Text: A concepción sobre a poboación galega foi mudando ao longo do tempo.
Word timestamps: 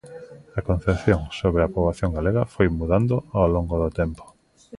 A 0.59 0.61
concepción 0.69 1.19
sobre 1.39 1.61
a 1.63 1.71
poboación 1.73 2.11
galega 2.17 2.49
foi 2.53 2.67
mudando 2.79 3.15
ao 3.37 3.47
longo 3.55 3.75
do 3.83 3.89
tempo. 3.99 4.23